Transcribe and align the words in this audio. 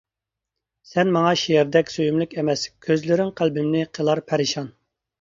سەن 0.91 1.11
ماڭا 1.17 1.35
شېئىردەك 1.43 1.95
سۆيۈملۈك 1.97 2.35
ئەمەس، 2.39 2.65
كۆزلىرىڭ 2.89 3.33
قەلبىمنى 3.41 3.89
قىلار 3.97 4.27
پەرىشان. 4.31 4.77